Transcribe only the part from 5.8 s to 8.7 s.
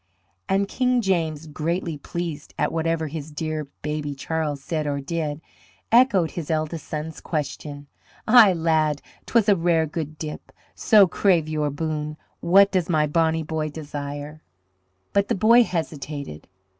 echoed his eldest son's question. "Ay